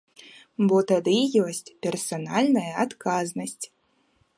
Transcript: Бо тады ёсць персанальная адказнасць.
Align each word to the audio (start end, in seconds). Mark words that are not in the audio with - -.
Бо 0.71 0.77
тады 0.91 1.13
ёсць 1.45 1.73
персанальная 1.87 2.69
адказнасць. 2.87 3.65